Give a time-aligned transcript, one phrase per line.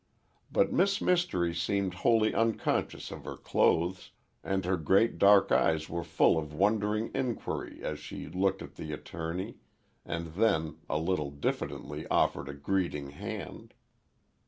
[0.51, 4.09] But Miss Mystery seemed wholly unconscious of her clothes,
[4.43, 8.93] and her great dark eyes were full of wondering inquiry as she looked at the
[8.93, 9.57] attorney,
[10.03, 13.75] and then a little diffidently offered a greeting hand.